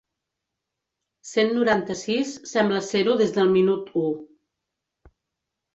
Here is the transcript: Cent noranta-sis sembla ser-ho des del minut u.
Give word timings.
Cent 1.31 1.53
noranta-sis 1.57 2.33
sembla 2.53 2.83
ser-ho 2.89 3.17
des 3.23 3.37
del 3.39 3.55
minut 3.61 3.95
u. 4.07 4.07